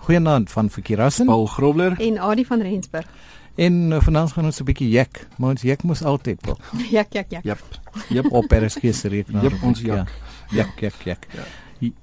Goeienaand 0.00 0.50
van 0.50 0.70
Verkeerassen. 0.70 1.26
Paul 1.26 1.46
Grobler 1.46 2.00
en 2.00 2.18
Adie 2.18 2.46
van 2.46 2.60
Rensburg. 2.60 3.06
En 3.54 3.90
uh, 3.90 4.00
vanaand 4.00 4.32
gaan 4.32 4.44
ons 4.44 4.60
'n 4.60 4.64
bietjie 4.64 4.88
jek, 4.88 5.26
maar 5.36 5.50
ons 5.50 5.62
jek 5.62 5.82
mos 5.82 6.02
altyd 6.02 6.46
wel. 6.46 6.58
jak 6.96 7.12
jak 7.12 7.30
jak. 7.30 7.44
Jep. 7.44 7.62
Jep. 8.08 8.30
Op 8.32 8.52
RSG 8.52 8.94
se 8.94 9.08
rekenaar. 9.08 9.42
Jep, 9.42 9.62
ons 9.62 9.80
jak. 9.80 10.08
Ja. 10.50 10.56
Jak 10.56 10.80
jak 10.80 11.02
jak. 11.04 11.26
Ja. 11.34 11.42
Die 11.80 11.94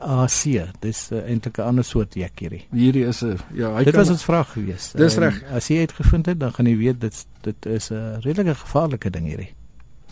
AAC, 0.00 0.72
dis 0.80 1.10
uh, 1.12 1.18
eintlik 1.28 1.58
'n 1.58 1.62
ander 1.62 1.84
soort 1.84 2.14
jek 2.14 2.38
hierdie. 2.38 2.64
Hierdie 2.72 3.06
is 3.06 3.22
'n 3.22 3.38
ja, 3.52 3.74
hy 3.76 3.84
Dit 3.84 3.94
was 3.94 4.08
ons 4.08 4.24
vraag 4.24 4.52
gewees. 4.52 4.92
Dis 4.92 5.16
reg. 5.16 5.42
As 5.52 5.68
jy 5.68 5.78
uitgevind 5.78 6.26
het, 6.26 6.40
dan 6.40 6.52
gaan 6.52 6.66
jy 6.66 6.76
weet 6.76 7.00
dit 7.00 7.26
dit 7.40 7.66
is 7.66 7.90
'n 7.90 8.20
redelike 8.20 8.54
gevaarlike 8.54 9.10
ding 9.10 9.26
hierdie. 9.26 9.54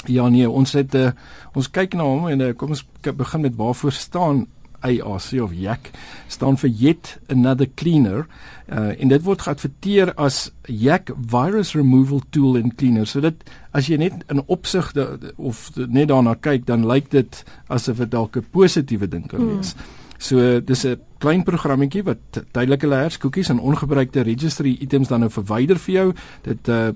Ja 0.07 0.29
nee, 0.29 0.51
ons 0.51 0.73
het 0.73 0.95
uh, 0.95 1.11
ons 1.53 1.71
kyk 1.71 1.95
na 1.95 2.03
hom 2.03 2.29
en 2.29 2.41
uh, 2.41 2.53
kom 2.57 2.69
ons 2.69 2.87
begin 3.01 3.41
met 3.41 3.57
waarvoor 3.57 3.93
staan 3.93 4.47
AAC 4.85 5.41
of 5.43 5.55
YAC 5.57 5.91
staan 6.29 6.59
vir 6.61 6.71
Yet 6.71 7.19
Another 7.33 7.69
Cleaner 7.75 8.27
uh, 8.69 8.93
en 8.93 9.09
dit 9.09 9.25
word 9.25 9.45
geadverteer 9.47 10.15
as 10.21 10.53
YAC 10.69 11.11
Virus 11.17 11.75
Removal 11.75 12.23
Tool 12.31 12.57
and 12.61 12.77
Cleaner. 12.77 13.07
So 13.07 13.25
dit 13.25 13.43
as 13.73 13.89
jy 13.91 13.99
net 14.01 14.25
in 14.31 14.45
opsig 14.47 14.93
of 15.37 15.67
net 15.77 16.09
daarna 16.13 16.37
kyk, 16.37 16.67
dan 16.69 16.87
lyk 16.89 17.11
dit 17.15 17.43
asof 17.73 18.05
dit 18.05 18.11
dalk 18.11 18.37
'n 18.37 18.47
positiewe 18.53 19.09
ding 19.09 19.27
kan 19.29 19.47
wees. 19.49 19.75
Hmm. 19.75 20.03
So 20.19 20.61
dis 20.61 20.85
'n 20.85 21.01
klein 21.19 21.43
programmetjie 21.43 22.03
wat 22.05 22.19
tydelike 22.53 22.87
layers, 22.87 23.19
cookies 23.19 23.49
en 23.49 23.61
ongebruikte 23.61 24.23
registry 24.23 24.77
items 24.81 25.09
dan 25.09 25.21
nou 25.21 25.31
verwyder 25.31 25.79
vir 25.79 25.95
jou. 25.95 26.13
Dit 26.43 26.69
uh 26.69 26.93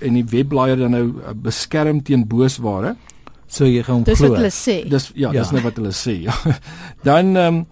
en 0.00 0.14
die 0.14 0.24
webblaaier 0.24 0.78
dan 0.80 0.90
nou 0.90 1.06
uh, 1.20 1.34
beskerm 1.36 2.02
teen 2.02 2.26
boosware. 2.26 2.96
So 3.50 3.66
jy 3.66 3.82
gaan 3.82 4.04
Dis 4.06 4.18
glo. 4.20 4.28
wat 4.30 4.38
hulle 4.38 4.50
sê. 4.54 4.76
Dis 4.88 5.08
ja, 5.14 5.32
Ja. 5.32 5.40
dis 5.42 5.50
nou 5.50 5.62
wat 5.64 5.76
hulle 5.80 5.90
sê. 5.90 6.12
Ja. 6.22 6.34
Dan 7.08 7.36
ehm 7.36 7.56
um, 7.56 7.66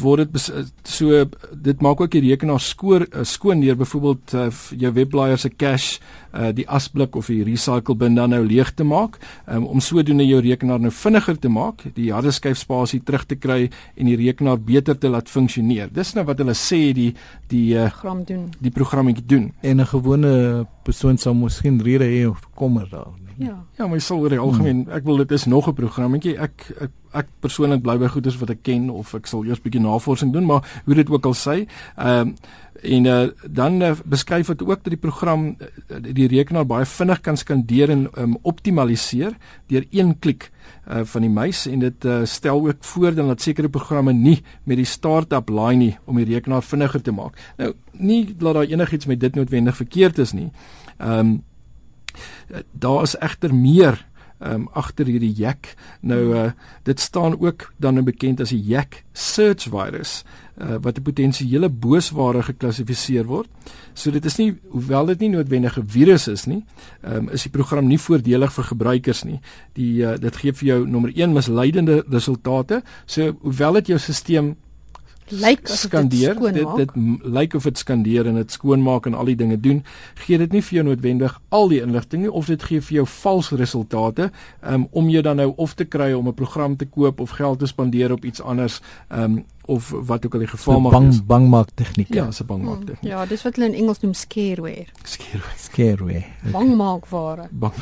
word 0.00 0.18
dit 0.24 0.30
bes- 0.32 0.52
so 0.88 1.24
dit 1.52 1.80
maak 1.84 2.00
ook 2.00 2.10
die 2.14 2.22
rekenaar 2.30 2.60
skoor 2.60 3.04
uh, 3.12 3.24
skoon 3.24 3.60
deur 3.60 3.76
byvoorbeeld 3.76 4.34
uh, 4.34 4.46
jou 4.78 4.92
webblaaier 4.92 5.38
se 5.38 5.50
cache 5.50 6.00
uh, 6.34 6.48
die 6.56 6.64
asblik 6.68 7.16
of 7.16 7.26
die 7.26 7.42
recycle 7.44 7.94
bin 7.94 8.14
dan 8.14 8.30
nou 8.32 8.40
leeg 8.46 8.70
te 8.74 8.84
maak 8.84 9.18
um, 9.48 9.66
om 9.66 9.80
sodoende 9.80 10.24
jou 10.26 10.40
rekenaar 10.40 10.80
nou 10.80 10.90
vinniger 10.90 11.36
te 11.38 11.48
maak, 11.48 11.82
die 11.94 12.08
harde 12.12 12.32
skyf 12.32 12.58
spasie 12.58 13.02
terug 13.04 13.26
te 13.26 13.36
kry 13.36 13.68
en 13.96 14.06
die 14.06 14.16
rekenaar 14.16 14.58
beter 14.58 14.96
te 14.98 15.08
laat 15.12 15.28
funksioneer. 15.28 15.90
Dis 15.92 16.14
nou 16.14 16.24
wat 16.24 16.38
hulle 16.38 16.54
sê 16.56 16.92
die 16.96 17.12
die 17.52 17.74
uh, 17.76 17.90
program 17.90 18.24
doen. 18.24 18.48
die 18.60 18.70
programmetjie 18.70 19.26
doen. 19.26 19.52
En 19.62 19.76
'n 19.80 19.86
gewone 19.86 20.66
persoon 20.84 21.18
sou 21.18 21.34
miskien 21.34 21.82
rede 21.82 22.04
hê 22.08 22.24
of 22.30 22.40
kommer 22.54 22.88
daar. 22.90 23.06
nie. 23.36 23.46
Ja. 23.46 23.64
Ja, 23.78 23.86
maar 23.86 23.96
jy 23.96 24.00
sal 24.04 24.18
oor 24.20 24.28
die 24.30 24.38
algemeen, 24.38 24.86
ek 24.92 25.01
wil 25.04 25.16
dit 25.16 25.30
is 25.32 25.44
nog 25.44 25.68
'n 25.68 25.74
programmetjie. 25.74 26.38
Ek 26.38 26.72
ek, 26.80 26.90
ek 27.12 27.26
persoonlik 27.40 27.82
bly 27.82 27.98
by 27.98 28.06
goeders 28.06 28.38
wat 28.38 28.50
ek 28.50 28.62
ken 28.62 28.90
of 28.90 29.14
ek 29.14 29.26
sal 29.26 29.44
eers 29.44 29.60
bietjie 29.60 29.80
navorsing 29.80 30.32
doen, 30.32 30.44
maar 30.44 30.82
hoe 30.84 30.94
dit 30.94 31.10
ook 31.10 31.26
al 31.26 31.34
sê, 31.34 31.66
ehm 31.96 32.20
um, 32.20 32.34
en 32.82 33.04
uh, 33.04 33.28
dan 33.50 33.82
uh, 33.82 33.92
beskryf 34.04 34.46
dit 34.46 34.62
ook 34.62 34.82
dat 34.82 34.90
die 34.90 34.96
program 34.96 35.56
uh, 35.60 35.96
die 36.02 36.26
rekenaar 36.26 36.66
baie 36.66 36.86
vinnig 36.86 37.20
kan 37.20 37.36
skandeer 37.36 37.90
en 37.90 38.08
um, 38.18 38.36
optimaliseer 38.42 39.36
deur 39.66 39.84
een 39.90 40.18
klik 40.18 40.50
uh, 40.88 41.04
van 41.04 41.20
die 41.20 41.30
muis 41.30 41.66
en 41.66 41.78
dit 41.78 42.04
uh, 42.04 42.24
stel 42.24 42.66
ook 42.66 42.84
voor 42.84 43.14
dan 43.14 43.26
dat 43.26 43.40
sekere 43.42 43.68
programme 43.68 44.12
nie 44.12 44.42
met 44.64 44.76
die 44.76 44.88
start-up 44.88 45.48
laai 45.48 45.76
nie 45.76 45.98
om 46.04 46.16
die 46.16 46.26
rekenaar 46.34 46.62
vinniger 46.62 47.02
te 47.02 47.12
maak. 47.12 47.38
Nou, 47.56 47.74
nie 47.92 48.34
dat 48.36 48.54
daar 48.54 48.66
enigiets 48.66 49.06
met 49.06 49.20
dit 49.20 49.34
noodwendig 49.34 49.76
verkeerd 49.76 50.18
is 50.18 50.32
nie. 50.32 50.50
Ehm 50.98 51.18
um, 51.18 51.42
daar 52.72 53.02
is 53.02 53.16
egter 53.18 53.54
meer 53.54 54.06
um, 54.42 54.68
agter 54.72 55.06
hierdie 55.06 55.32
yak. 55.36 55.74
Nou 56.00 56.34
uh, 56.34 56.50
dit 56.82 57.00
staan 57.00 57.38
ook 57.40 57.72
dan 57.76 57.94
nou 57.94 58.04
bekend 58.04 58.40
as 58.40 58.52
die 58.54 58.62
yak 58.62 59.02
search 59.12 59.68
virus 59.70 60.22
uh, 60.56 60.78
wat 60.80 60.98
'n 60.98 61.02
potensiële 61.02 61.68
boosware 61.68 62.42
geklassifiseer 62.42 63.24
word. 63.24 63.48
So 63.94 64.10
dit 64.10 64.24
is 64.24 64.36
nie 64.36 64.54
hoewel 64.70 65.06
dit 65.06 65.18
nie 65.20 65.30
noodwendig 65.30 65.78
'n 65.78 65.86
virus 65.86 66.28
is 66.28 66.46
nie, 66.46 66.64
um, 67.04 67.28
is 67.28 67.42
die 67.42 67.50
program 67.50 67.86
nie 67.86 67.98
voordelig 67.98 68.52
vir 68.52 68.64
gebruikers 68.64 69.24
nie. 69.24 69.40
Die 69.72 70.02
uh, 70.02 70.16
dit 70.18 70.36
gee 70.36 70.52
vir 70.52 70.68
jou 70.68 70.86
nommer 70.86 71.10
1 71.14 71.32
misleidende 71.32 72.04
resultate. 72.08 72.82
So 73.06 73.36
hoewel 73.40 73.72
dit 73.72 73.86
jou 73.86 73.98
stelsel 73.98 74.56
Lyk 75.28 75.66
dit 75.66 75.76
skandeer 75.78 76.34
dit 76.52 76.76
dit 76.76 76.94
m- 76.96 77.20
lyk 77.22 77.54
of 77.54 77.62
dit 77.62 77.78
skandeer 77.78 78.26
en 78.26 78.34
dit 78.34 78.50
skoonmaak 78.50 79.06
en 79.06 79.14
al 79.14 79.24
die 79.24 79.36
dinge 79.36 79.60
doen. 79.60 79.84
Gee 80.14 80.38
dit 80.38 80.52
nie 80.52 80.62
vir 80.62 80.74
jou 80.74 80.84
noodwendig 80.84 81.40
al 81.48 81.68
die 81.68 81.80
inligting 81.80 82.22
nie 82.22 82.32
of 82.32 82.46
dit 82.46 82.62
gee 82.62 82.80
vir 82.80 82.94
jou 82.94 83.06
vals 83.06 83.50
resultate 83.50 84.30
um, 84.66 84.86
om 84.90 85.08
jou 85.08 85.22
dan 85.22 85.36
nou 85.36 85.52
of 85.56 85.74
te 85.74 85.84
kry 85.84 86.12
om 86.12 86.28
'n 86.28 86.34
program 86.34 86.76
te 86.76 86.84
koop 86.86 87.20
of 87.20 87.30
geld 87.30 87.58
te 87.58 87.66
spandeer 87.66 88.12
op 88.12 88.24
iets 88.24 88.40
anders 88.42 88.80
um, 89.10 89.44
of 89.66 89.90
wat 89.90 90.26
ook 90.26 90.32
al 90.34 90.38
die 90.40 90.48
geval 90.48 90.80
mag 90.80 90.92
bang 90.92 91.06
wees 91.10 91.20
bangmaak 91.26 91.68
tegniek. 91.74 92.14
ja 92.14 92.30
se 92.30 92.44
bang 92.44 92.62
maak 92.64 92.76
Hmm. 92.78 92.86
dit 92.86 92.96
Ja, 93.00 93.26
dis 93.26 93.42
wat 93.42 93.56
hulle 93.56 93.68
in 93.68 93.74
Engels 93.74 94.00
noem 94.00 94.14
scareware. 94.14 94.86
skeer 95.04 95.44
Scareway. 95.56 96.24
Bangmaakware. 96.52 97.48
bang 97.50 97.72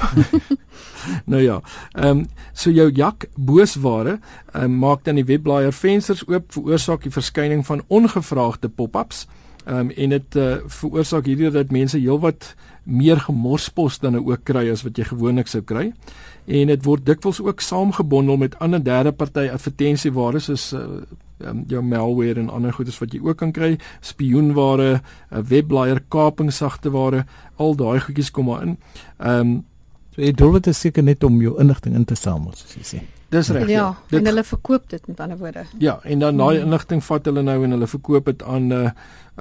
nou 1.32 1.42
ja 1.42 1.60
ehm 1.94 2.06
um, 2.18 2.26
so 2.52 2.70
jou 2.70 2.90
jak 2.94 3.28
boosware 3.36 4.18
um, 4.54 4.78
maak 4.78 5.04
dan 5.04 5.14
die 5.14 5.24
webblaaier 5.24 5.72
vensters 5.72 6.24
oop 6.28 6.52
veroorsaak 6.52 7.02
die 7.02 7.10
verskyning 7.12 7.66
van 7.66 7.82
ongevraagde 7.88 8.68
pop-ups 8.68 9.26
Ehm 9.26 9.38
um, 9.70 9.90
en 9.90 10.14
dit 10.16 10.36
uh, 10.40 10.56
veroorsaak 10.80 11.30
hierdie 11.30 11.52
dat 11.54 11.70
mense 11.74 11.98
heelwat 11.98 12.54
meer 12.84 13.20
gemorspos 13.22 14.00
dan 14.02 14.16
nou 14.16 14.24
ook 14.32 14.44
kry 14.48 14.66
as 14.72 14.82
wat 14.86 14.98
jy 14.98 15.06
gewoonlik 15.12 15.50
sou 15.50 15.62
kry. 15.62 15.90
En 16.50 16.72
dit 16.72 16.84
word 16.84 17.06
dikwels 17.06 17.40
ook 17.44 17.62
saamgebondel 17.62 18.40
met 18.40 18.58
ander 18.58 18.82
derde 18.84 19.12
party 19.12 19.46
advertensieware 19.52 20.40
soos 20.42 20.72
uh, 20.74 20.84
um, 21.46 21.64
jou 21.70 21.82
malware 21.84 22.40
en 22.42 22.50
ander 22.50 22.74
goedes 22.74 22.98
wat 22.98 23.14
jy 23.14 23.22
ook 23.22 23.38
kan 23.44 23.54
kry, 23.54 23.76
spioenware, 24.00 25.00
uh, 25.00 25.42
webblaaier 25.54 26.02
kapingsagteware, 26.12 27.24
al 27.56 27.76
daai 27.78 28.00
goedjies 28.00 28.32
kom 28.34 28.50
maar 28.50 28.68
in. 28.68 28.78
Ehm 29.18 29.40
um, 29.40 29.58
So 30.10 30.26
jy 30.26 30.32
doel 30.34 30.58
dit 30.58 30.72
is 30.72 30.80
seker 30.82 31.06
net 31.06 31.24
om 31.24 31.38
jou 31.42 31.54
inligting 31.62 31.94
in 31.96 32.04
te 32.04 32.16
samel 32.18 32.52
soos 32.58 32.74
jy 32.76 32.86
sê. 32.88 33.02
Dis 33.30 33.48
reg. 33.54 33.68
Ja, 33.68 33.94
Dit 34.10 34.20
en 34.20 34.26
hulle 34.26 34.44
verkoop 34.44 34.88
dit 34.90 35.06
met 35.06 35.20
ander 35.20 35.38
woorde. 35.38 35.64
Ja, 35.78 35.98
en 36.02 36.18
dan 36.18 36.36
daai 36.36 36.56
Hmm. 36.58 36.64
inligting 36.66 37.04
vat 37.04 37.24
hulle 37.24 37.42
nou 37.42 37.64
en 37.64 37.70
hulle 37.70 37.86
verkoop 37.86 38.24
dit 38.24 38.42
aan 38.42 38.66
'n 38.68 38.72
uh, 38.72 38.90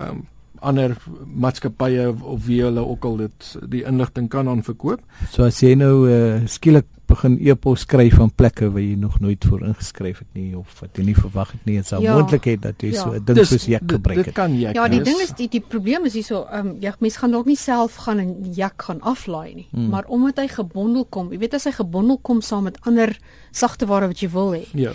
um, 0.01 0.27
ander 0.59 0.97
maatskappye 1.35 2.09
of, 2.09 2.21
of 2.21 2.45
wie 2.45 2.61
hulle 2.63 2.85
ook 2.85 3.05
al 3.05 3.17
dit 3.17 3.57
die 3.69 3.83
inligting 3.83 4.29
kan 4.29 4.47
aan 4.49 4.63
verkoop. 4.63 4.99
So 5.31 5.43
as 5.43 5.59
jy 5.59 5.73
nou 5.75 6.09
uh, 6.09 6.41
skielik 6.45 6.85
begin 7.09 7.35
e-pos 7.41 7.81
skryf 7.85 8.15
van 8.19 8.29
plekke 8.35 8.69
waar 8.71 8.81
jy 8.85 8.95
nog 9.01 9.19
nooit 9.19 9.45
voor 9.49 9.63
ingeskryf 9.67 10.19
het 10.23 10.27
nie 10.37 10.55
of 10.57 10.79
wat 10.79 10.97
jy 10.97 11.03
nie 11.09 11.15
verwag 11.17 11.51
het 11.51 11.65
nie, 11.65 11.77
is 11.81 11.89
daar 11.89 12.01
Ja. 12.01 12.13
moontlikheid 12.15 12.61
dat 12.61 12.81
jy 12.81 12.91
Ja. 12.93 13.01
so 13.03 13.11
'n 13.13 13.23
ding 13.25 13.45
soos 13.45 13.65
jy 13.65 13.79
dit- 13.79 13.91
gebruik 13.91 14.17
Dit 14.17 14.25
het. 14.25 14.35
kan 14.35 14.53
jy. 14.59 14.71
Ja, 14.73 14.87
die 14.87 15.01
ding 15.03 15.19
is 15.19 15.33
die 15.35 15.47
die 15.49 15.61
probleem 15.61 16.05
is 16.05 16.13
hierso, 16.13 16.45
ehm 16.51 16.67
um, 16.67 16.77
ja, 16.79 16.95
mense 16.99 17.17
gaan 17.19 17.31
dalk 17.31 17.45
nie 17.45 17.57
self 17.57 17.95
gaan 17.95 18.19
en 18.19 18.53
jak 18.55 18.81
gaan 18.81 19.01
aflaai 19.01 19.53
nie, 19.55 19.67
Hmm. 19.71 19.89
maar 19.89 20.05
omdat 20.07 20.37
hy 20.37 20.47
gebondel 20.47 21.05
kom, 21.09 21.31
jy 21.31 21.37
weet 21.39 21.53
as 21.53 21.63
hy 21.65 21.71
gebondel 21.71 22.17
kom 22.21 22.41
saam 22.41 22.63
met 22.63 22.77
ander 22.85 23.17
sagteware 23.51 24.07
wat 24.07 24.19
jy 24.19 24.29
wil 24.29 24.51
hê, 24.53 24.65
ja. 24.73 24.91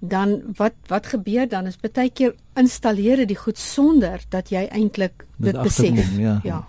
dan 0.00 0.42
wat 0.56 0.74
wat 0.88 1.06
gebeur 1.06 1.48
dan 1.48 1.66
is 1.66 1.76
baie 1.76 2.10
keer 2.10 2.34
installeer 2.56 3.16
dit 3.16 3.28
die 3.28 3.36
goed 3.36 3.58
sonder 3.58 4.20
dat 4.28 4.50
jy 4.50 4.68
eintlik 4.70 5.24
dit 5.38 5.62
besef. 5.62 6.18
ja. 6.18 6.40
Ja. 6.44 6.64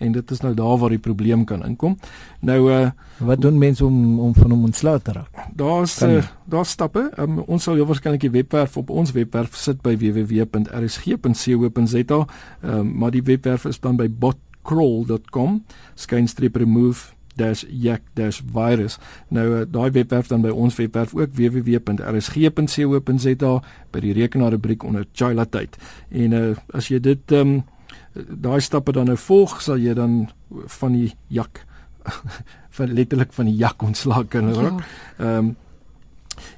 En 0.00 0.12
dit 0.16 0.30
is 0.30 0.40
nou 0.40 0.54
daar 0.56 0.78
waar 0.80 0.96
die 0.96 1.02
probleem 1.02 1.44
kan 1.44 1.64
inkom. 1.66 1.98
Nou 2.40 2.72
uh 2.72 2.88
Wat 3.20 3.40
doen 3.40 3.58
mense 3.58 3.84
om 3.84 4.20
om 4.20 4.34
van 4.34 4.50
hom 4.50 4.64
ontslae 4.64 5.02
te 5.02 5.12
raak? 5.12 5.28
daar's 5.54 6.02
uh, 6.02 6.24
daar 6.44 6.66
stappe. 6.66 7.10
Um, 7.18 7.38
ons 7.38 7.62
sal 7.62 7.74
heel 7.74 7.86
waarskynlik 7.86 8.20
die 8.24 8.30
webwerf 8.30 8.76
op 8.80 8.90
ons 8.90 9.12
webwerf 9.12 9.56
sit 9.56 9.82
by 9.84 9.96
www.rsg.co.za. 10.00 12.26
Um, 12.64 12.96
maar 12.98 13.10
die 13.10 13.22
webwerf 13.22 13.64
is 13.68 13.80
dan 13.80 13.96
by 13.96 14.08
botcrawl.com 14.08 15.64
skynstreep 15.94 16.56
remove 16.56 17.12
dash 17.36 17.64
yak 17.68 18.00
dash 18.18 18.40
virus. 18.52 18.98
Nou 19.28 19.54
uh, 19.54 19.60
daai 19.68 19.90
webwerf 19.90 20.26
dan 20.28 20.40
by 20.44 20.50
ons 20.50 20.76
webwerf 20.80 21.14
ook 21.16 21.28
www.rsg.co.za 21.36 23.62
by 23.90 24.00
die 24.00 24.12
rekenaar 24.16 24.50
rubriek 24.56 24.84
onder 24.84 25.06
Chila 25.12 25.44
tyd. 25.44 25.76
En 26.10 26.32
uh, 26.32 26.56
as 26.76 26.88
jy 26.90 27.00
dit 27.04 27.32
um, 27.36 27.62
daai 28.12 28.60
stappe 28.60 28.92
dan 28.92 29.04
nou 29.06 29.16
volg, 29.16 29.60
sal 29.62 29.76
jy 29.78 29.94
dan 29.94 30.28
van 30.66 30.92
die 30.92 31.14
jak 31.28 31.64
van 32.76 32.92
letterlik 32.92 33.32
van 33.32 33.44
die 33.44 33.56
jak 33.56 33.82
ontslaak 33.82 34.28
kan 34.28 34.54
raak. 34.54 34.78
Ja. 35.18 35.24
Ehm 35.24 35.36
um, 35.38 35.56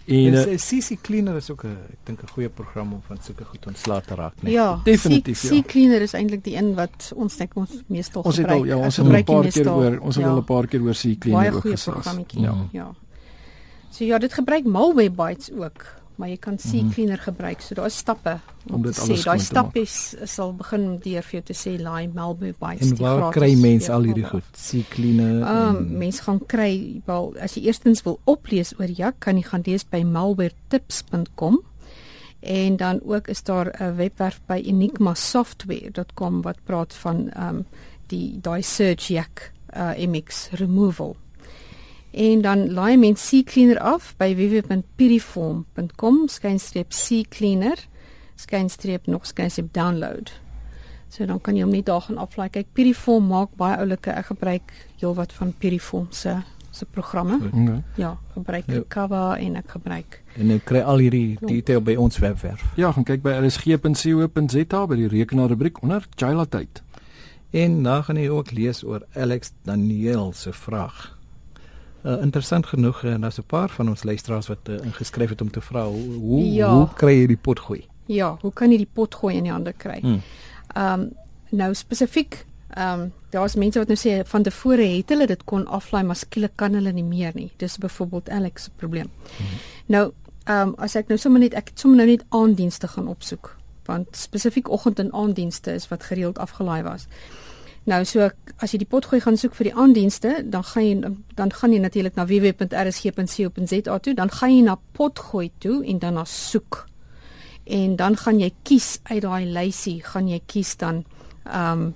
en 0.06 0.34
En 0.34 0.48
uh, 0.52 0.56
CC 0.58 1.00
Cleaner 1.02 1.36
is 1.36 1.50
ook 1.50 1.64
'n 1.64 1.76
ek 1.90 1.98
dink 2.04 2.22
'n 2.22 2.28
goeie 2.28 2.48
program 2.48 2.92
om 2.92 3.00
van 3.06 3.16
sulke 3.22 3.44
goed 3.44 3.66
ontslae 3.66 4.00
te 4.02 4.14
raak, 4.14 4.32
nee. 4.42 4.52
Ja, 4.52 4.80
Definitief, 4.84 5.38
Sea- 5.38 5.54
ja. 5.54 5.62
Cleaner 5.62 6.02
is 6.02 6.12
eintlik 6.12 6.44
die 6.44 6.56
een 6.56 6.74
wat 6.74 7.12
ons 7.16 7.36
net 7.36 7.50
ons 7.54 7.70
meestal 7.86 8.22
ons 8.22 8.36
het 8.36 8.46
gebruik. 8.46 8.60
al 8.60 8.78
ja, 8.78 8.84
ons 8.84 8.96
het 8.96 9.06
al 9.06 9.12
'n 9.12 9.24
paar 9.24 9.48
keer 9.50 9.70
oor 9.72 9.98
ons 9.98 10.14
het 10.16 10.24
Ja. 10.24 10.30
al 10.30 10.36
'n 10.38 10.44
paar 10.44 10.66
keer 10.66 10.80
oor 10.80 10.94
baie 11.02 11.16
Cleaner 11.18 11.54
ook 11.54 11.60
goeie 11.60 11.76
gesels. 11.76 11.94
programmetjie. 11.96 12.40
Ja. 12.40 12.50
Ja. 12.50 12.68
ja. 12.72 12.94
So 13.90 14.04
ja, 14.04 14.18
dit 14.18 14.32
gebruik 14.32 14.64
Malwarebytes 14.64 15.50
ook, 15.52 15.84
maar 16.22 16.30
jy 16.30 16.36
kan 16.38 16.58
Sea 16.58 16.82
Mhm. 16.82 16.92
Cleaner 16.94 17.18
gebruik. 17.18 17.60
So 17.60 17.74
daar 17.74 17.86
is 17.90 17.96
stappe 17.98 18.36
om, 18.68 18.74
Om 18.74 18.82
dit 18.82 18.94
te 18.94 19.00
alles 19.00 19.20
sê. 19.20 19.24
Daai 19.24 19.38
skoon 19.38 19.48
te 19.48 19.54
maak. 19.54 19.74
stap 19.74 19.76
is 19.82 20.14
sal 20.34 20.52
begin 20.54 20.84
deur 21.02 21.22
vir 21.22 21.40
jou 21.40 21.42
te 21.42 21.52
sê 21.54 21.72
laai 21.82 22.06
Malwarebytes. 22.14 22.88
En 22.90 22.94
die 22.94 23.04
waar 23.04 23.18
gratis 23.18 23.40
kry 23.42 23.54
mense 23.60 23.92
al 23.92 24.02
hierdie 24.06 24.24
goed? 24.24 24.44
CC 24.54 24.84
Cleaner. 24.94 25.42
Ehm 25.42 25.68
um, 25.68 25.76
en- 25.76 25.98
mense 25.98 26.22
gaan 26.22 26.40
kry 26.46 27.00
wel 27.06 27.34
as 27.40 27.54
jy 27.54 27.62
eerstens 27.66 28.02
wil 28.06 28.18
oplees 28.24 28.72
oor 28.78 28.86
Jak, 28.90 29.14
kan 29.18 29.36
jy 29.36 29.42
gaan 29.42 29.62
lees 29.66 29.84
by 29.90 30.02
malwaretips.com 30.04 31.60
En 32.40 32.76
dan 32.76 33.00
ook 33.04 33.28
is 33.28 33.42
daar 33.42 33.66
'n 33.80 33.96
webwerf 33.96 34.40
by 34.46 34.62
enigmasoftware.com 34.66 36.42
wat 36.42 36.56
praat 36.64 36.94
van 36.94 37.30
ehm 37.30 37.48
um, 37.56 37.64
die 38.06 38.38
daai 38.42 38.62
search 38.62 39.08
yak 39.08 39.52
uh, 39.76 39.90
MX 40.08 40.48
removal. 40.52 41.16
En 42.12 42.40
dan 42.44 42.72
laai 42.72 42.96
mens 42.96 43.28
C 43.28 43.42
cleaner 43.44 43.78
af 43.80 44.14
by 44.20 44.34
www.piriform.com 44.36 46.28
skynstreep 46.28 46.92
C 46.92 47.22
cleaner 47.28 47.88
skynstreep 48.34 49.06
nog 49.06 49.26
skynstreep 49.26 49.72
download. 49.72 50.32
So 51.08 51.24
dan 51.28 51.40
kan 51.40 51.56
jy 51.56 51.62
hom 51.66 51.72
net 51.72 51.86
daar 51.86 52.00
gaan 52.00 52.18
aflaai. 52.18 52.48
Kyk, 52.52 52.72
Piriform 52.72 53.28
maak 53.28 53.52
baie 53.60 53.76
oulike. 53.80 54.12
Ek 54.12 54.30
gebruik 54.32 54.72
heelwat 55.00 55.32
van 55.36 55.54
Piriform 55.58 56.08
se 56.10 56.40
se 56.72 56.86
programme. 56.88 57.36
Okay. 57.36 57.82
Ja, 58.00 58.18
gebruik 58.32 58.64
ja. 58.66 58.80
Kava 58.88 59.36
en 59.36 59.58
ek 59.60 59.74
gebruik. 59.74 60.22
En 60.40 60.48
jy 60.48 60.56
kry 60.64 60.80
al 60.80 61.04
hierdie 61.04 61.36
detail 61.44 61.82
by 61.84 61.98
ons 62.00 62.16
webwerf. 62.24 62.64
Ja, 62.80 62.94
gaan 62.96 63.04
kyk 63.04 63.20
by 63.26 63.36
rsg.co.za 63.42 64.86
by 64.88 64.96
die 65.02 65.10
rekenaarrubriek 65.12 65.82
onder 65.84 66.08
Jaila 66.16 66.48
tyd. 66.48 66.80
En 67.52 67.82
dan 67.84 68.06
gaan 68.08 68.16
jy 68.16 68.30
ook 68.32 68.54
lees 68.56 68.80
oor 68.88 69.04
Alex 69.12 69.52
Daniel 69.68 70.32
se 70.32 70.52
vraag. 70.56 71.21
Uh, 72.02 72.22
interessant 72.22 72.66
genoeg 72.66 73.04
en 73.04 73.14
uh, 73.14 73.20
daar's 73.20 73.38
'n 73.38 73.46
paar 73.46 73.70
van 73.70 73.88
ons 73.88 74.02
luisteraars 74.02 74.46
wat 74.46 74.68
uh, 74.68 74.84
ingeskryf 74.84 75.28
het 75.28 75.40
om 75.40 75.50
te 75.50 75.60
vra 75.60 75.84
hoe 75.84 76.14
hoe, 76.14 76.52
ja. 76.52 76.74
hoe 76.74 76.88
kry 76.94 77.12
jy 77.20 77.26
die 77.26 77.36
pot 77.36 77.60
gooi? 77.60 77.86
Ja, 78.06 78.36
hoe 78.40 78.52
kan 78.52 78.70
jy 78.70 78.76
die 78.76 78.90
pot 78.92 79.14
gooi 79.14 79.36
in 79.36 79.42
die 79.42 79.52
hande 79.52 79.72
kry? 79.72 79.98
Hmm. 80.00 80.22
Ehm 80.74 81.00
um, 81.00 81.10
nou 81.50 81.74
spesifiek 81.74 82.46
ehm 82.68 83.00
um, 83.00 83.12
daar's 83.30 83.54
mense 83.54 83.78
wat 83.78 83.88
nou 83.88 83.98
sê 83.98 84.26
van 84.26 84.42
tevore 84.42 84.86
het 84.96 85.08
hulle 85.08 85.26
dit 85.26 85.44
kon 85.44 85.66
aflaai 85.66 86.02
maar 86.04 86.16
skielik 86.16 86.52
kan 86.54 86.74
hulle 86.74 86.92
nie 86.92 87.04
meer 87.04 87.30
nie. 87.34 87.50
Dis 87.56 87.78
byvoorbeeld 87.78 88.30
Alex 88.30 88.62
se 88.62 88.70
probleem. 88.76 89.10
Hmm. 89.36 89.46
Nou 89.86 90.12
ehm 90.44 90.68
um, 90.68 90.74
as 90.78 90.94
ek 90.94 91.08
nou 91.08 91.18
sommer 91.18 91.40
net 91.40 91.54
ek 91.54 91.70
sommer 91.74 91.98
nou 91.98 92.08
net 92.08 92.24
aanddienste 92.28 92.88
gaan 92.88 93.08
opsoek 93.08 93.56
want 93.86 94.16
spesifiek 94.16 94.70
oggend 94.70 94.98
en 94.98 95.12
aanddienste 95.12 95.74
is 95.74 95.88
wat 95.88 96.02
gereeld 96.02 96.38
afgelaai 96.38 96.82
was. 96.82 97.06
Nou 97.90 98.04
so 98.06 98.28
as 98.62 98.70
jy 98.70 98.78
die 98.84 98.88
potgooi 98.88 99.18
gaan 99.24 99.36
soek 99.38 99.56
vir 99.58 99.70
die 99.70 99.74
aanddienste, 99.74 100.36
dan 100.46 100.62
gaan 100.62 100.84
jy 100.86 101.14
dan 101.38 101.50
gaan 101.50 101.72
jy 101.74 101.80
natuurlik 101.82 102.18
na 102.18 102.26
www.rsg.co.za 102.30 103.98
toe, 103.98 104.14
dan 104.14 104.30
gaan 104.30 104.54
jy 104.54 104.62
na 104.68 104.76
potgooi 104.94 105.50
toe 105.58 105.80
en 105.86 105.98
dan 105.98 106.14
na 106.14 106.24
soek. 106.28 106.84
En 107.64 107.96
dan 107.96 108.16
gaan 108.16 108.38
jy 108.38 108.52
kies 108.62 109.00
uit 109.10 109.22
daai 109.22 109.46
lysie, 109.46 109.98
gaan 110.02 110.30
jy 110.30 110.40
kies 110.46 110.76
dan 110.76 111.04
ehm 111.44 111.82
um, 111.82 111.90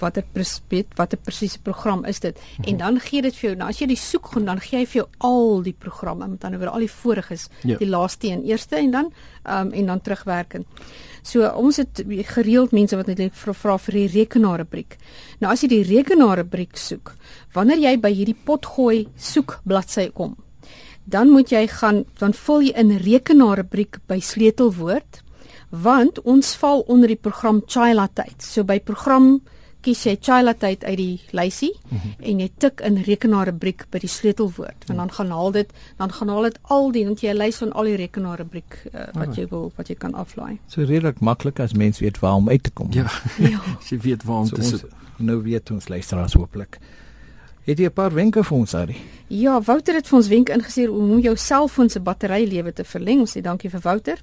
watter 0.00 0.24
presies 0.32 0.86
watter 0.98 1.18
presiese 1.18 1.58
program 1.62 2.04
is 2.04 2.20
dit 2.20 2.38
en 2.64 2.76
dan 2.80 3.00
gee 3.00 3.22
dit 3.22 3.36
vir 3.36 3.50
jou 3.50 3.56
nou 3.58 3.68
as 3.68 3.80
jy 3.80 3.88
die 3.90 4.00
soek 4.00 4.34
gaan 4.34 4.50
dan 4.50 4.60
gee 4.60 4.82
hy 4.82 4.86
vir 4.86 5.02
jou 5.02 5.08
al 5.30 5.62
die 5.62 5.76
programme 5.86 6.28
met 6.28 6.44
ander 6.44 6.62
woorde 6.62 6.74
al 6.74 6.86
die 6.86 6.92
voriges 6.92 7.48
ja. 7.62 7.78
die 7.78 7.88
laaste 7.88 8.28
een 8.28 8.44
eerste 8.44 8.76
en 8.76 8.90
dan 8.90 9.10
um, 9.44 9.72
en 9.72 9.92
dan 9.92 10.00
terugwerkend 10.00 10.66
So 11.24 11.48
ons 11.56 11.78
het 11.80 12.02
gereeld 12.36 12.74
mense 12.76 12.96
wat 13.00 13.08
net 13.08 13.32
vra 13.40 13.54
vra 13.56 13.78
vir 13.80 13.96
die 13.96 14.08
rekenaarrubriek. 14.12 14.98
Nou 15.40 15.52
as 15.54 15.62
jy 15.64 15.70
die 15.72 15.84
rekenaarrubriek 15.88 16.76
soek, 16.76 17.14
wanneer 17.56 17.80
jy 17.80 17.94
by 18.02 18.10
hierdie 18.12 18.36
potgooi 18.36 19.06
soek 19.16 19.56
bladsy 19.64 20.10
kom, 20.12 20.34
dan 21.08 21.32
moet 21.32 21.52
jy 21.52 21.64
gaan 21.72 22.04
dan 22.20 22.36
vul 22.36 22.68
jy 22.68 22.74
in 22.80 22.92
rekenaarrubriek 23.00 24.02
by 24.08 24.20
sleutelwoord 24.20 25.23
want 25.82 26.20
ons 26.22 26.54
val 26.60 26.84
onder 26.88 27.08
die 27.08 27.20
program 27.20 27.62
Chila 27.66 28.08
tyd. 28.12 28.42
So 28.42 28.64
by 28.64 28.78
program 28.80 29.40
kies 29.84 30.04
jy 30.06 30.14
Chila 30.22 30.54
tyd 30.56 30.84
uit 30.84 30.96
die 30.96 31.20
lysie 31.36 31.72
mm 31.74 31.98
-hmm. 31.98 32.12
en 32.30 32.40
jy 32.40 32.50
tik 32.58 32.80
in 32.80 32.96
rekenaarrubriek 33.06 33.86
by 33.90 33.98
die 33.98 34.08
sleutelwoord 34.08 34.86
want 34.86 34.98
dan 34.98 35.12
gaan 35.12 35.30
haal 35.30 35.52
dit 35.52 35.72
dan 35.96 36.12
gaan 36.12 36.28
haal 36.28 36.42
dit 36.42 36.58
al 36.62 36.92
die 36.92 37.04
want 37.04 37.20
jy 37.20 37.32
lys 37.32 37.56
van 37.56 37.72
al 37.72 37.84
die 37.84 37.96
rekenaarrubriek 37.96 38.80
uh, 38.94 39.00
wat 39.12 39.28
oh. 39.28 39.34
jy 39.34 39.46
wil 39.50 39.72
wat 39.76 39.88
jy 39.88 39.94
kan 39.94 40.14
aflaai. 40.14 40.58
So 40.66 40.80
redelik 40.80 41.20
maklik 41.20 41.60
as 41.60 41.72
mens 41.72 41.98
weet 41.98 42.18
waar 42.18 42.34
om 42.34 42.48
uit 42.48 42.62
te 42.62 42.70
kom. 42.70 42.88
Ja. 42.92 43.10
ja. 43.54 43.60
jy 43.90 43.98
weet 43.98 44.24
waar 44.24 44.38
om 44.38 44.46
so 44.46 44.56
te 44.56 44.62
sit. 44.62 44.84
Nou 45.16 45.42
weet 45.42 45.70
ons 45.70 45.88
luisteraars 45.88 46.32
hooplik. 46.32 46.78
Het 47.64 47.78
jy 47.78 47.86
'n 47.86 47.92
paar 47.92 48.12
wenke 48.12 48.44
vir 48.44 48.56
ons 48.56 48.74
Ari? 48.74 48.96
Ja, 49.26 49.60
Wouter 49.60 49.94
het 49.94 50.08
vir 50.08 50.16
ons 50.16 50.28
wenke 50.28 50.52
ingestuur 50.52 50.92
om 50.92 51.18
jou 51.18 51.36
selfoon 51.36 51.88
se 51.88 52.00
batterylewe 52.00 52.72
te 52.72 52.84
verleng. 52.84 53.20
Ons 53.20 53.36
sê 53.36 53.40
dankie 53.40 53.70
vir 53.70 53.80
Wouter. 53.80 54.20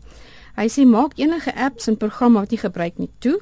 Hy 0.55 0.67
sê 0.67 0.85
maak 0.85 1.17
enige 1.17 1.55
apps 1.55 1.87
en 1.87 1.97
programme 1.97 2.39
wat 2.39 2.51
jy 2.51 2.57
gebruik 2.57 2.99
nie 2.99 3.11
toe 3.19 3.39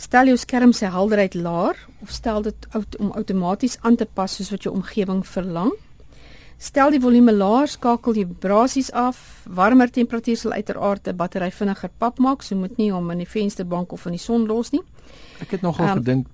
Stel 0.00 0.30
jou 0.30 0.36
skerm 0.40 0.72
se 0.72 0.88
helderheid 0.88 1.34
laer 1.36 1.76
of 2.00 2.10
stel 2.14 2.42
dit 2.42 2.66
out, 2.72 2.96
om 2.96 3.12
outomaties 3.12 3.76
aan 3.84 3.98
te 4.00 4.06
pas 4.06 4.32
soos 4.32 4.48
wat 4.52 4.64
jou 4.64 4.72
omgewing 4.72 5.20
verlang. 5.28 5.74
Stel 6.60 6.94
die 6.94 7.00
volume 7.00 7.32
laer, 7.36 7.68
skakel 7.68 8.16
die 8.16 8.24
vibrasies 8.24 8.88
af. 8.96 9.18
Warmer 9.44 9.92
temperatuur 9.92 10.36
sal 10.40 10.56
uiteraard 10.56 11.08
'n 11.08 11.16
battery 11.16 11.50
vinniger 11.50 11.90
pap 11.98 12.18
maak, 12.18 12.42
so 12.42 12.56
moet 12.56 12.76
nie 12.78 12.90
hom 12.92 13.10
in 13.10 13.18
die 13.18 13.28
vensterbank 13.28 13.92
of 13.92 14.06
in 14.06 14.12
die 14.12 14.24
son 14.24 14.46
los 14.46 14.72
nie. 14.72 14.82
Ek 15.40 15.50
het 15.50 15.62
nogal 15.62 15.88
um, 15.88 15.94
gedink 15.98 16.26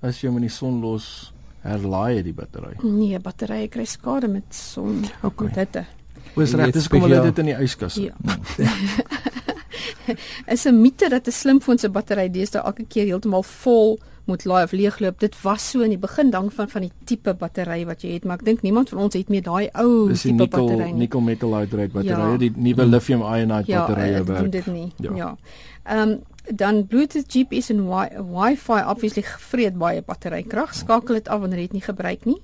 as 0.00 0.20
jy 0.20 0.28
hom 0.28 0.36
in 0.36 0.48
die 0.48 0.56
son 0.56 0.80
los, 0.80 1.32
herlaai 1.62 2.22
die 2.22 2.32
battery. 2.32 2.76
Nee, 2.82 3.18
batterye 3.18 3.68
kry 3.68 3.84
skade 3.84 4.28
met 4.28 4.54
son. 4.54 5.04
Okay. 5.22 5.46
Met 5.46 5.56
hitte. 5.56 5.86
Dis 6.34 6.54
reg, 6.54 6.72
dis 6.72 6.88
kom 6.88 7.02
hulle 7.02 7.22
dit 7.22 7.38
in 7.38 7.46
die 7.46 7.56
yskas. 7.60 7.94
Ja. 7.94 8.14
is 10.54 10.66
'n 10.66 10.80
mite 10.80 11.08
dat 11.08 11.26
'n 11.26 11.30
slimfoon 11.30 11.78
se 11.78 11.88
battery 11.88 12.30
deesdae 12.30 12.62
elke 12.62 12.84
keer 12.88 13.06
heeltemal 13.06 13.42
vol 13.42 13.98
moet 14.24 14.44
laai 14.44 14.64
of 14.64 14.72
leegloop. 14.72 15.20
Dit 15.20 15.36
was 15.42 15.70
so 15.70 15.80
in 15.80 15.90
die 15.94 15.98
begin 15.98 16.30
dan 16.30 16.50
van 16.50 16.68
van 16.68 16.86
die 16.86 16.92
tipe 17.04 17.34
battery 17.34 17.84
wat 17.86 18.02
jy 18.02 18.12
het, 18.16 18.24
maar 18.24 18.38
ek 18.38 18.44
dink 18.44 18.62
niemand 18.62 18.92
van 18.92 18.98
ons 19.06 19.14
het 19.14 19.28
meer 19.28 19.42
daai 19.42 19.68
ou 19.82 20.12
tipe 20.14 20.46
battery 20.46 20.90
nie. 20.92 21.06
Nickel 21.06 21.20
metal 21.20 21.56
hydride 21.58 21.92
batterye, 21.92 22.28
ja. 22.34 22.36
die 22.38 22.52
nuwe 22.56 22.86
lithium 22.86 23.24
ionide 23.26 23.72
ja, 23.72 23.86
batterye 23.86 24.22
werk. 24.24 24.44
Ja, 24.46 24.52
dit 24.58 24.66
nie. 24.66 24.92
Ja. 25.16 25.34
Ehm 25.84 26.08
um, 26.08 26.20
dan 26.42 26.86
Bluetooth 26.90 27.28
GPS 27.30 27.70
en 27.70 27.84
Wi-Fi 27.86 28.80
obviously 28.90 29.22
vreet 29.22 29.76
baie 29.78 30.02
batterykrag. 30.02 30.74
Skakel 30.74 31.14
dit 31.14 31.28
af 31.28 31.40
wanneer 31.40 31.58
jy 31.58 31.68
dit 31.70 31.78
nie 31.78 31.86
gebruik 31.86 32.24
nie. 32.24 32.40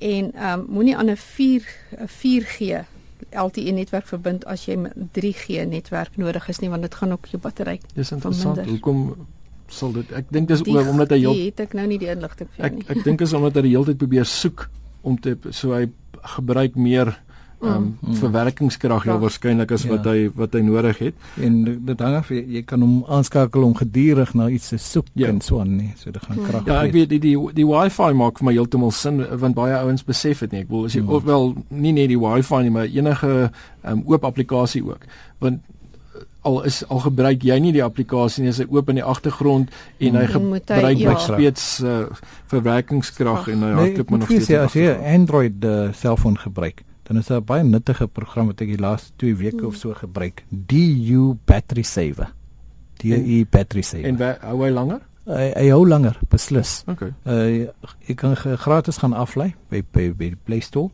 En 0.00 0.32
ehm 0.32 0.60
um, 0.60 0.66
moenie 0.68 0.96
aan 0.96 1.10
'n 1.10 1.16
4 1.16 1.64
'n 1.98 2.08
4G 2.08 2.84
LTE 3.30 3.72
netwerk 3.72 4.06
verbind 4.06 4.44
as 4.46 4.66
jy 4.66 4.76
'n 4.76 5.10
3G 5.12 5.66
netwerk 5.68 6.16
nodig 6.16 6.48
is 6.48 6.60
nie 6.60 6.70
want 6.70 6.82
dit 6.82 6.94
gaan 6.94 7.12
ook 7.12 7.26
jou 7.26 7.40
battery. 7.42 7.80
Dis 7.94 8.12
interessant. 8.12 8.64
Hoekom 8.66 9.26
sal 9.68 9.92
dit 9.92 10.12
ek 10.12 10.30
dink 10.32 10.48
dis 10.48 10.64
oor 10.66 10.88
omdat 10.88 11.10
hy 11.10 11.20
het 11.44 11.60
ek 11.60 11.74
nou 11.76 11.86
nie 11.86 11.98
die 11.98 12.08
inligting 12.08 12.48
vir 12.54 12.64
jou 12.64 12.74
nie. 12.74 12.84
Ek 12.88 12.96
ek 12.96 13.04
dink 13.04 13.20
is 13.20 13.32
omdat 13.32 13.54
hy 13.54 13.62
die 13.62 13.74
hele 13.76 13.84
tyd 13.84 13.98
probeer 13.98 14.24
soek 14.24 14.68
om 15.02 15.18
te 15.20 15.36
so 15.50 15.72
hy 15.72 15.88
gebruik 16.36 16.76
meer 16.76 17.12
um, 17.60 17.98
mm. 18.00 18.14
verwerkingskrag 18.14 19.04
ja 19.08 19.18
waarskynlik 19.18 19.72
as 19.74 19.84
ja. 19.86 19.90
wat 19.94 20.06
hy 20.06 20.28
wat 20.34 20.54
hy 20.54 20.62
nodig 20.66 20.98
het. 20.98 21.14
En 21.42 21.60
dit 21.64 22.04
hang 22.04 22.16
af 22.18 22.30
jy 22.34 22.62
kan 22.66 22.82
hom 22.84 23.00
aanskakel 23.08 23.66
om 23.66 23.74
gedurig 23.78 24.34
na 24.38 24.48
iets 24.48 24.68
te 24.72 24.78
soek 24.82 25.08
ja. 25.12 25.28
en 25.28 25.40
so 25.44 25.60
aan 25.60 25.76
nie. 25.76 25.92
So 25.98 26.10
dit 26.14 26.22
gaan 26.22 26.42
krag. 26.44 26.66
Ja, 26.68 26.82
ek 26.82 26.94
weet 26.96 27.14
die 27.14 27.22
die, 27.22 27.36
die 27.56 27.66
wifi 27.68 28.12
maak 28.18 28.38
vir 28.42 28.50
my 28.50 28.54
heeltemal 28.56 28.94
sin 28.94 29.22
want 29.40 29.58
baie 29.58 29.78
ouens 29.80 30.06
besef 30.06 30.44
dit 30.46 30.54
nie. 30.54 30.66
Ek 30.66 30.70
bedoel 30.70 30.90
as 30.90 30.98
jy 30.98 31.02
mm. 31.02 31.16
ofwel 31.18 31.50
nie 31.68 31.96
net 31.96 32.12
die 32.12 32.20
wifi 32.20 32.62
nie, 32.66 32.74
maar 32.74 32.86
enige 32.86 33.34
um, 33.82 34.04
oop 34.06 34.28
applikasie 34.28 34.84
ook. 34.86 35.08
Want 35.42 35.64
al 36.48 36.62
is 36.64 36.82
al 36.88 37.00
gebruik 37.04 37.44
jy 37.44 37.58
nie 37.60 37.72
die 37.74 37.84
applikasie 37.84 38.44
nie, 38.44 38.52
is 38.54 38.60
hy 38.62 38.66
oop 38.72 38.90
in 38.92 39.00
die 39.00 39.04
agtergrond 39.04 39.72
en 39.98 40.18
hy 40.18 40.26
gebruik 40.30 41.00
ja. 41.02 41.16
steeds 41.20 41.66
uh, 41.84 42.04
verwerkingskrag 42.52 43.50
en 43.52 43.64
hy 43.66 43.72
nee, 43.72 43.78
hardloop 43.80 44.12
maar 44.12 44.22
nog 44.22 44.30
steeds. 44.32 44.52
Ja, 44.52 44.64
as 44.68 44.76
jy 44.78 44.94
Android 45.14 45.66
uh, 45.66 45.90
selfoon 45.98 46.38
gebruik, 46.40 46.84
dan 47.08 47.16
is 47.16 47.26
daar 47.26 47.40
'n 47.40 47.44
baie 47.44 47.64
nuttige 47.64 48.06
program 48.06 48.46
wat 48.46 48.60
ek 48.60 48.68
die 48.68 48.80
laaste 48.80 49.12
2 49.16 49.36
weke 49.36 49.66
of 49.66 49.76
so 49.76 49.94
gebruik. 49.94 50.44
DU 50.50 51.36
Battery 51.44 51.82
Saver. 51.82 52.32
DU 52.96 53.46
Battery 53.50 53.82
Saver. 53.82 54.04
En 54.04 54.38
hou 54.40 54.64
hy 54.64 54.70
langer? 54.70 55.00
Hy 55.24 55.52
hy 55.56 55.68
hou 55.68 55.88
langer, 55.88 56.18
beslis. 56.28 56.82
Okay. 56.86 57.12
Uh 57.24 57.68
jy 58.06 58.14
kan 58.14 58.36
gratis 58.36 58.98
gaan 58.98 59.12
aflei 59.12 59.54
by 59.70 59.82
by 59.92 60.12
by 60.12 60.28
die 60.34 60.42
Play 60.44 60.60
Store 60.60 60.90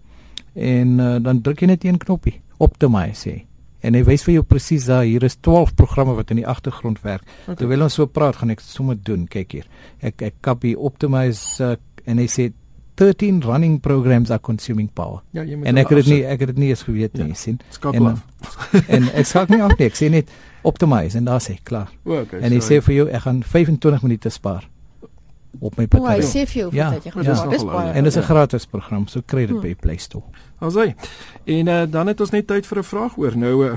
en 0.54 0.98
uh, 1.00 1.16
dan 1.22 1.40
druk 1.42 1.60
jy 1.60 1.66
net 1.66 1.84
een 1.84 1.98
knoppie, 1.98 2.40
optimize 2.62 3.30
hy. 3.30 3.46
En 3.84 3.94
hy 3.94 4.04
wys 4.06 4.22
vir 4.24 4.34
jou 4.38 4.44
presies 4.48 4.86
daar 4.86 5.02
hier 5.04 5.24
is 5.26 5.36
12 5.36 5.74
programme 5.74 6.14
wat 6.14 6.30
in 6.30 6.36
die 6.36 6.46
agtergrond 6.46 7.02
werk. 7.02 7.26
Okay. 7.44 7.56
Terwyl 7.56 7.82
ons 7.82 7.94
so 7.98 8.06
praat, 8.06 8.36
gaan 8.36 8.50
ek 8.54 8.62
sommer 8.64 8.96
doen. 8.96 9.26
Kyk 9.26 9.52
hier. 9.52 9.66
Ek 10.00 10.22
ek 10.22 10.38
copy 10.40 10.74
optimize 10.74 11.60
uh, 11.62 11.74
en 12.06 12.22
hy 12.22 12.28
sê 12.30 12.52
13 12.94 13.40
running 13.42 13.80
programs 13.80 14.30
are 14.30 14.40
consuming 14.40 14.90
power. 14.92 15.22
Ja, 15.30 15.42
jy 15.42 15.56
moet 15.56 15.66
En 15.66 15.76
ek 15.76 15.88
het 15.88 16.04
dit 16.04 16.12
nie 16.12 16.20
ek 16.24 16.44
het 16.44 16.52
dit 16.52 16.60
nie 16.62 16.68
eens 16.68 16.84
geweet 16.86 17.16
nie, 17.18 17.32
ja, 17.32 17.38
sien. 17.38 17.58
En, 17.90 18.12
en 18.96 19.08
ek 19.14 19.26
sê 19.26 19.42
nie 19.50 19.62
ook 19.62 19.78
nie, 19.78 19.88
ek 19.88 19.98
sê 19.98 20.10
net 20.12 20.30
optimize 20.62 21.18
en 21.18 21.26
daar 21.28 21.42
sê 21.42 21.56
klaar. 21.62 21.90
O, 22.04 22.20
okay, 22.22 22.40
en 22.40 22.54
hy 22.54 22.60
sê 22.62 22.78
vir 22.84 22.94
jou 23.00 23.08
ek 23.10 23.26
gaan 23.26 23.42
25 23.42 24.06
minute 24.06 24.30
spaar 24.30 24.68
op 25.60 25.76
my 25.78 25.86
battery. 25.86 26.06
O, 26.06 26.22
hy 26.22 26.28
sê 26.28 26.46
vir 26.50 26.60
jou 26.62 26.68
ja, 26.74 26.92
dat 26.94 27.06
jy 27.06 27.14
gaan 27.14 27.26
ja, 27.26 27.34
spaar. 27.34 27.90
En 27.94 28.06
dit 28.06 28.12
is 28.12 28.18
'n 28.18 28.28
gratis 28.30 28.66
program, 28.66 29.06
so 29.06 29.22
kry 29.26 29.46
dit 29.46 29.56
hmm. 29.56 29.62
by 29.62 29.74
Play 29.74 29.98
Store. 29.98 30.24
Asai. 30.58 30.94
En 31.44 31.66
uh, 31.66 31.82
dan 31.90 32.06
het 32.06 32.20
ons 32.20 32.30
net 32.30 32.46
tyd 32.46 32.66
vir 32.66 32.78
'n 32.78 32.84
vraag 32.84 33.18
oor 33.18 33.36
nou 33.36 33.54
uh, 33.66 33.76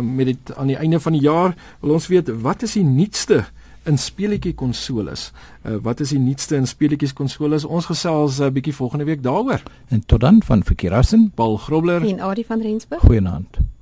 met 0.00 0.26
dit 0.26 0.56
aan 0.56 0.66
die 0.66 0.76
einde 0.76 1.00
van 1.00 1.12
die 1.12 1.22
jaar 1.22 1.54
wil 1.80 1.92
ons 1.92 2.06
weet 2.06 2.28
wat 2.40 2.62
is 2.62 2.72
die 2.72 2.84
nuutste 2.84 3.44
in 3.86 3.98
speletjie 3.98 4.54
konsoles. 4.54 5.32
Uh, 5.62 5.76
wat 5.82 6.00
is 6.00 6.12
die 6.14 6.18
nuutste 6.18 6.56
in 6.56 6.66
speletjies 6.66 7.12
konsoles? 7.12 7.64
Ons 7.64 7.86
gesels 7.86 8.38
'n 8.38 8.42
uh, 8.42 8.50
bietjie 8.50 8.74
volgende 8.74 9.04
week 9.04 9.22
daaroor. 9.22 9.62
En 9.88 10.02
tot 10.06 10.20
dan 10.20 10.42
van 10.42 10.64
Verkeerassen, 10.64 11.30
Paul 11.34 11.56
Grobler 11.56 12.02
en 12.08 12.20
Adie 12.20 12.46
van 12.46 12.60
Rensburg. 12.60 13.00
Goeienaand. 13.00 13.75